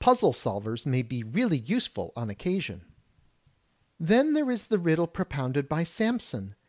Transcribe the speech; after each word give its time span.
Puzzle 0.00 0.32
solvers 0.32 0.84
may 0.84 1.00
be 1.00 1.22
really 1.22 1.58
useful 1.58 2.12
on 2.16 2.28
occasion. 2.28 2.86
Then 4.00 4.32
there 4.32 4.50
is 4.50 4.66
the 4.66 4.80
riddle 4.80 5.06
propounded 5.06 5.68
by 5.68 5.84
Samson. 5.84 6.56